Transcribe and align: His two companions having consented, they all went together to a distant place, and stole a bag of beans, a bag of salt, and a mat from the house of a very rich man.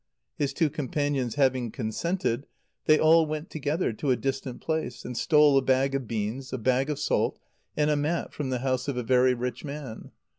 His 0.35 0.51
two 0.51 0.71
companions 0.71 1.35
having 1.35 1.69
consented, 1.69 2.47
they 2.85 2.97
all 2.97 3.27
went 3.27 3.51
together 3.51 3.93
to 3.93 4.09
a 4.09 4.15
distant 4.15 4.59
place, 4.59 5.05
and 5.05 5.15
stole 5.15 5.59
a 5.59 5.61
bag 5.61 5.93
of 5.93 6.07
beans, 6.07 6.51
a 6.51 6.57
bag 6.57 6.89
of 6.89 6.97
salt, 6.97 7.37
and 7.77 7.91
a 7.91 7.95
mat 7.95 8.33
from 8.33 8.49
the 8.49 8.57
house 8.65 8.87
of 8.87 8.97
a 8.97 9.03
very 9.03 9.35
rich 9.35 9.63
man. 9.63 10.09